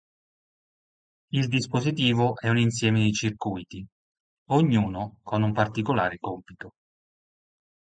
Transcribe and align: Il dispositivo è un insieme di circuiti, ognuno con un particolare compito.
Il 1.29 1.47
dispositivo 1.47 2.35
è 2.35 2.49
un 2.49 2.57
insieme 2.57 3.03
di 3.03 3.13
circuiti, 3.13 3.85
ognuno 4.47 5.19
con 5.21 5.43
un 5.43 5.53
particolare 5.53 6.17
compito. 6.17 6.73